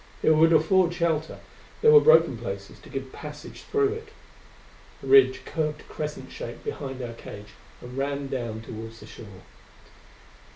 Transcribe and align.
It 0.23 0.31
would 0.31 0.51
afford 0.51 0.95
shelter: 0.95 1.41
there 1.83 1.91
were 1.91 1.99
broken 1.99 2.35
places 2.35 2.79
to 2.79 2.89
give 2.89 3.11
passage 3.13 3.61
through 3.69 3.89
it. 3.93 4.07
The 4.99 5.05
ridge 5.05 5.45
curved 5.45 5.87
crescent 5.87 6.31
shaped 6.31 6.63
behind 6.63 7.03
our 7.03 7.13
cage 7.13 7.49
and 7.81 7.95
ran 7.95 8.25
down 8.25 8.61
toward 8.63 8.93
the 8.93 9.05
shore. 9.05 9.43